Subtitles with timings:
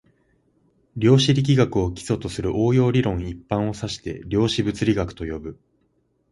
[0.95, 5.59] 量子力学を基礎とする応用理論一般を指して量子物理学と呼ぶ